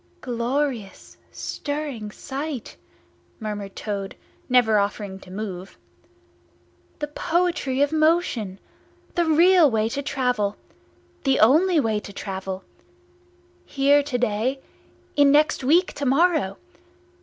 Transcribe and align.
"Glorious, 0.21 1.15
stirring 1.31 2.09
sight!" 2.09 2.75
murmured 3.39 3.75
Toad, 3.75 4.15
never 4.49 4.79
offering 4.79 5.19
to 5.19 5.29
move. 5.29 5.77
"The 6.97 7.05
poetry 7.07 7.83
of 7.83 7.91
motion! 7.91 8.59
The 9.13 9.25
real 9.25 9.69
way 9.69 9.89
to 9.89 10.01
travel! 10.01 10.57
The 11.23 11.39
only 11.39 11.79
way 11.79 11.99
to 11.99 12.11
travel! 12.11 12.63
Here 13.63 14.01
to 14.01 14.17
day—in 14.17 15.31
next 15.31 15.63
week 15.63 15.93
to 15.93 16.05
morrow! 16.07 16.57